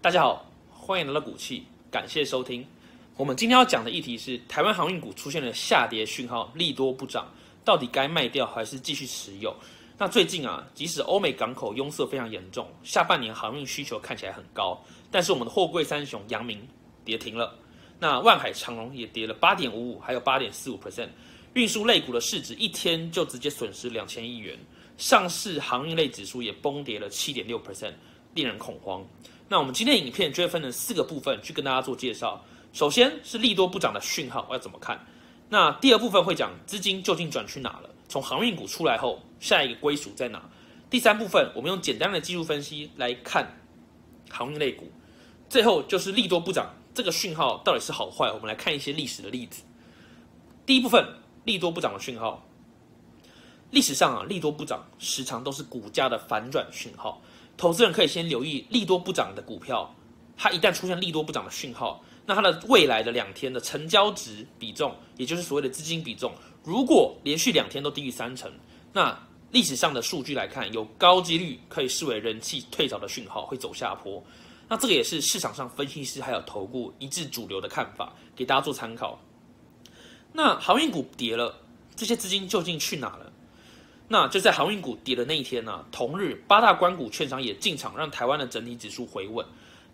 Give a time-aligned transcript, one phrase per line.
[0.00, 2.64] 大家好，欢迎来到股气，感谢收听。
[3.16, 7.26] 我们今天要讲的议题是台湾航运股出现了下跌讯号，利多不涨，
[7.64, 9.56] 到底该卖掉还是继续持有？
[9.96, 16.66] 那最近啊，即使欧美港口拥塞非常严重，下半年航运需求看起来很高，但是我们的货柜三雄阳明
[17.04, 17.56] 跌停了，
[18.00, 21.08] 那万海长隆也跌了八点五五，还有八点四五 percent，
[21.52, 24.58] 运输类股的市值一天就直接损失两千亿元，
[24.98, 27.92] 上市航运类指数也崩跌了七点六 percent，
[28.34, 29.06] 令人恐慌。
[29.48, 32.44] 那我们今天影片就会分成四个部分去跟大家做介绍。
[32.72, 34.98] 首先是利多不涨的讯号要怎么看？
[35.48, 37.90] 那第二部分会讲资金究竟转去哪了？
[38.08, 40.42] 从航运股出来后，下一个归属在哪？
[40.88, 43.46] 第三部分我们用简单的技术分析来看
[44.30, 44.90] 航运类股。
[45.50, 48.32] 最后就是利多不涨这个讯号到底是好坏？
[48.32, 49.62] 我们来看一些历史的例子。
[50.64, 51.06] 第一部分
[51.44, 52.42] 利多不涨的讯号，
[53.70, 57.20] 历史上啊利多不涨时常都是股价的反转讯号。
[57.58, 59.94] 投资人可以先留意利多不涨的股票，
[60.38, 66.32] 它一旦出现利多不涨的讯号，那它的未来的两天的成交值比重，也就是所谓的资金比重，
[66.64, 68.50] 如果连续两天都低于三成，
[68.94, 69.16] 那
[69.54, 74.20] 历史上的数据来看，有高几率可以视为人气退潮的讯号，会走下坡。
[74.68, 79.16] 那这个也是市场上分析师还有投顾一致主流的看法，给大家做参考。
[80.32, 81.54] 那航运股跌了，
[81.94, 83.32] 这些资金究竟去哪了？
[84.08, 89.46] 那就在航运股跌的那一天呢，同日八大关股券商也进场，让台湾的整体指数回稳。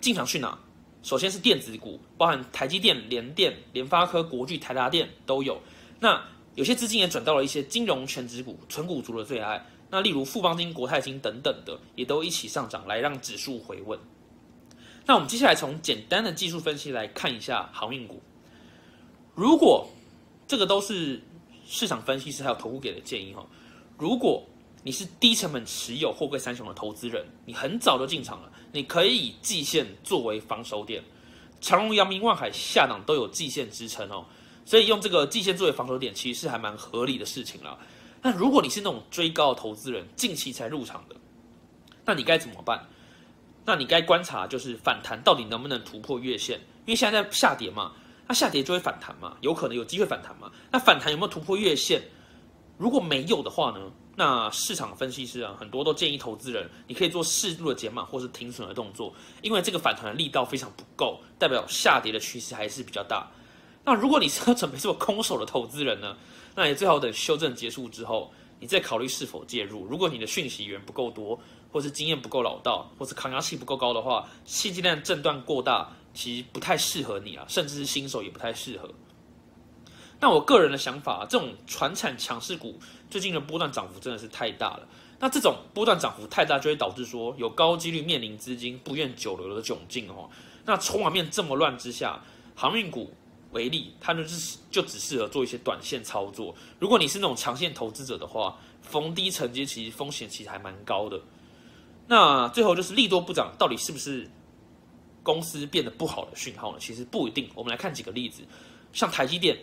[0.00, 0.58] 进场去哪？
[1.02, 5.60] 首先是电子股，包含台积电、联电、联发科、国巨、台达电都有。
[6.00, 6.18] 那
[6.54, 9.64] 有些资金也转到了一些金融全指股，纯股族的最爱。
[9.90, 13.98] 那例如富邦金、国泰金等等的，也都一起上涨，来让指数回稳。
[15.06, 18.22] 那我们接下来从简单的技术分析来看一下航运股。
[19.34, 19.88] 如果
[20.46, 21.22] 这个都是
[21.66, 23.46] 市场分析师还有投顾给的建议哈。
[23.98, 24.44] 如果
[24.82, 31.02] 你是低成本持有货柜三雄的投资人，你很早就进场了，你可以以季线作为防守点，
[31.60, 34.26] 长荣、阳明、万海下档都有季线支撑哦，
[34.64, 37.78] 所以用这个季线作为防守点，其实是还蛮合理的事情了。
[38.22, 41.16] 那如果你是那种追高的投资人，近期才入场的，
[42.04, 42.86] 那你该怎么办？
[43.64, 47.92] 那你该观察就是反弹到底能不能突破月线，因为现在在下跌嘛，
[48.26, 52.02] 那下跌就会反弹嘛，有可能有机会反弹嘛，那反弹有没有突破月线？
[52.78, 53.92] 如果没有的话呢？
[54.14, 63.26] 那市场分析师啊，很多都建议投资人，你可以做适度的减码或是停损的动作，因为这个反弹的力道非常不够，代表下跌的趋势还是比较大。
[63.84, 66.16] 那如果你是要准备做空手的投资人呢？
[66.54, 69.86] 那你最好等修正结束之后，你再考虑是否介入。
[69.86, 71.40] 如果你的讯息源不够多，
[71.72, 78.90] 或是经验不够老道，或是抗压性不够高的话，信息量震断过大，其实不太适合你啊，甚至是新手也不太适合。
[80.20, 82.78] 那我个人的想法，这种传产强势股
[83.10, 84.86] 最近的波段涨幅真的是太大了。
[85.18, 90.28] 那这种波段涨幅太大，就会导致说有高几率面临资金不愿久留的窘境哦。
[90.66, 92.22] 那筹码面这么乱之下，
[92.54, 93.12] 航运股
[93.52, 96.54] 为例，它就是就只适合做一些短线操作。
[96.78, 101.20] 如果你是那种长线投资者的话，逢低承接其实风险其实还蛮高的。
[102.08, 104.28] 那最后就是利多不涨，到底是不是
[105.22, 106.78] 公司变得不好的讯号呢？
[106.80, 107.48] 其实不一定。
[107.54, 108.42] 我们来看几个例子，
[108.92, 109.56] 像台积电。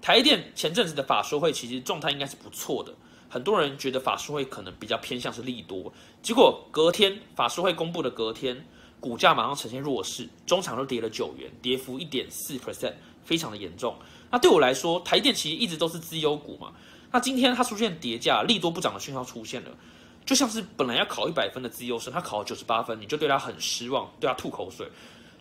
[0.00, 2.92] 台积电前阵子的法说会其实状态应该是不错的，
[3.28, 8.66] 很多人觉得法说会可能比较偏向是利多，结果隔天法说会公布的隔天，
[8.98, 12.94] 股价马上呈现弱势，中场都跌了九元，跌幅一点四 percent，
[13.24, 13.94] 非常的严重。
[14.30, 16.72] 那对我来说，台电其实一直都是资优股嘛，
[17.10, 19.70] 那今天它出现跌价，利多不涨的讯号出现了，
[20.24, 24.88] 就像是本来要考一百分的资优生，他考了九十八分，你就对他很失望，对他吐口水。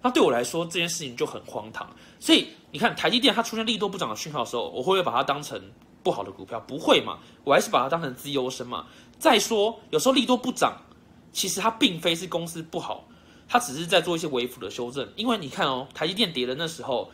[0.01, 1.87] 那对我来说，这件事情就很荒唐。
[2.19, 5.61] 所以你看，台积电它出现利多不涨的讯号的时候，我会不会把它当成
[6.01, 6.59] 不好的股票？
[6.61, 8.87] 不会嘛，我还是把它当成资优生嘛。
[9.19, 10.75] 再说，有时候利多不涨，
[11.31, 13.07] 其实它并非是公司不好，
[13.47, 15.07] 它只是在做一些微幅的修正。
[15.15, 17.11] 因为你看哦，台积电跌的那时候，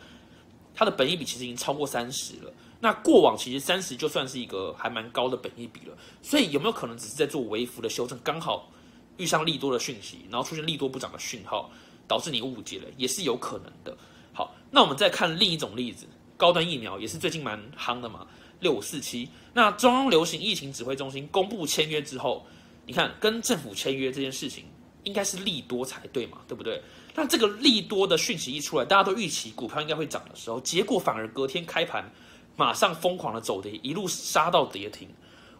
[0.78, 2.52] 它的本益比其实已经超过三十了。
[2.78, 5.98] 那过往其实三十就算是一个还蛮高的本益比了。
[6.22, 8.70] 所以有没有可能只是在做微幅的修正，刚好
[9.16, 11.68] 遇上利多的讯息，然后出现利多不涨的讯号？
[12.06, 13.94] 导致你误解了，也是有可能的。
[14.32, 16.06] 好，那我们再看另一种例子，
[16.38, 18.26] 高端疫苗也是最近蛮夯的嘛，
[18.60, 19.28] 六五四七。
[19.52, 22.46] 那中央流行疫情指挥中心公布签约之后，
[22.86, 24.64] 你看跟政府签约这件事情
[25.04, 26.82] 应该是利多才对嘛，对不对？
[27.14, 32.12] 那这个利多的讯息一出来，大家都预期股票应该会涨的时候，结果反而隔天开盘
[32.56, 35.08] 马上疯狂的走跌，一路杀到跌停。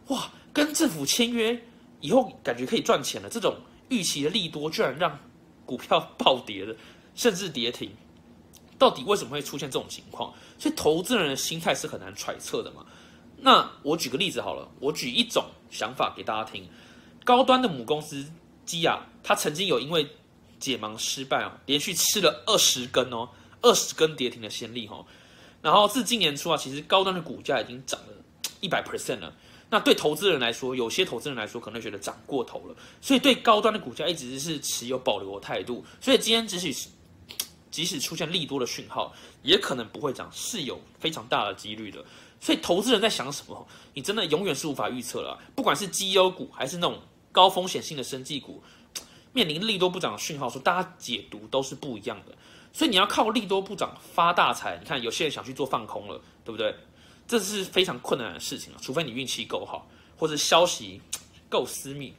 [0.08, 1.61] 哇，跟政府签约
[2.00, 3.56] 以后感觉可以赚钱了，这种
[3.88, 5.19] 预期的利多居然让。
[5.69, 6.75] 股票暴跌了，
[7.14, 7.91] 甚至跌停，
[8.79, 10.32] 到底为什么会出现这种情况？
[10.58, 12.87] 所以投资人的心态是很难揣测的嘛。
[13.37, 16.67] 那我举个例子好了，我举一种想法给大家听：
[17.23, 18.25] 高端的母公司
[18.69, 20.06] 基亚，他曾经有因为
[20.61, 23.26] 解盲失败哦，连续吃了二十根哦，
[23.62, 25.03] 二十根跌停的先例哈。
[25.62, 28.09] 然后自今年初啊，其实高端的股价已经涨了
[28.61, 29.35] 一百 percent 了。
[29.70, 35.82] 那对投资人来说，有些投资人来说可能觉得涨过头了，所以对高端的股价一直是持有保留的态度。
[36.00, 36.88] 所以今天即使
[37.70, 42.05] 即使出现利多的讯号，也可能不会涨，是有非常大的几率的。
[42.41, 45.38] 所以投资人在想什么，你真的永远是无法预测了。
[45.55, 47.00] 不管是绩优股还是那种
[47.33, 48.63] 高风险性的生技股，
[49.33, 52.35] 面临利多不涨的讯号，说大家解读都是不一样的。
[52.73, 56.75] 所以你要靠利多不涨发大财，你看有些人想去做放空了，对不对？
[57.27, 59.87] 这是非常困难的事情啊，除非你运气够好，
[60.17, 61.01] 或者消息
[61.49, 62.15] 够私密。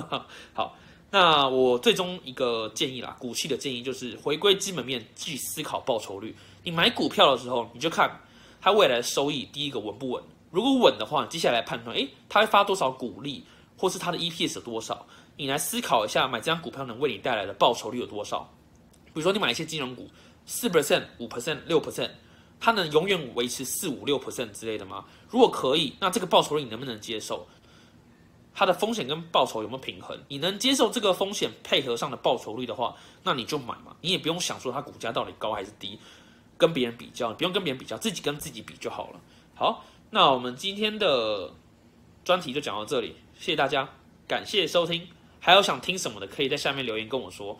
[0.52, 0.76] 好，
[1.10, 6.36] 那我最终一个建议啦，股息的建议就是回归基本面，去思考报酬率。
[6.62, 8.20] 你买股票的时候，你就看
[8.60, 10.22] 它未来的收益，第一个稳不稳？
[10.50, 13.44] 如果稳的话，接下来判断，诶，它会发多少股利，
[13.80, 15.06] 或是它的 EPS 有多少？
[15.38, 18.46] 你来思考一下，买这张股票能为你带来的报酬率有多少？
[19.06, 20.06] 比如说你买一些金融股，
[20.44, 22.10] 四 percent、五 percent、六 percent。
[22.62, 25.06] 它能永远维持四五六 percent 之类的吗？
[25.30, 27.46] 如果可以，那这个报酬率你能不能接受？
[28.52, 30.18] 它的风险跟报酬有没有平衡？
[30.28, 33.96] 你能接受这个风险配合上的报酬率的话，那你就买嘛。
[34.02, 35.98] 你也不用想说它股价到底高还是低，
[36.58, 39.20] 跟别人比较，你不用跟别人比较，自己跟自己比就好了。
[39.54, 41.50] 好，那我们今天的
[42.24, 43.88] 专题就讲到这里，谢谢大家，
[44.28, 45.08] 感谢收听。
[45.40, 47.58] 还有想听什么的，可以在下面留言跟我说。